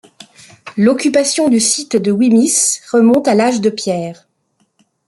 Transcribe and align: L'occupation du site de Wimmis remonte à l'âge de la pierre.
L'occupation 0.77 1.47
du 1.47 1.59
site 1.59 1.95
de 1.95 2.11
Wimmis 2.11 2.79
remonte 2.91 3.27
à 3.27 3.35
l'âge 3.35 3.61
de 3.61 3.69
la 3.69 3.75
pierre. 3.75 4.27